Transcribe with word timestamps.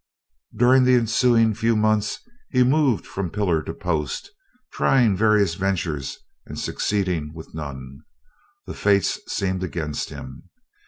During 0.55 0.85
the 0.85 0.95
ensuing 0.95 1.53
few 1.53 1.75
months 1.75 2.21
he 2.49 2.63
moved 2.63 3.05
from 3.05 3.29
pillar 3.29 3.61
to 3.61 3.71
post, 3.71 4.31
trying 4.73 5.15
various 5.15 5.53
ventures 5.53 6.17
and 6.47 6.57
succeeding 6.57 7.33
with 7.35 7.53
none. 7.53 7.99
The 8.65 8.73
fates 8.73 9.19
seemed 9.27 9.61
against 9.61 10.09
him. 10.09 10.49